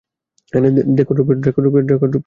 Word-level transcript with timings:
দেখো, 0.97 1.11
ড্রপিয়র! 1.13 2.19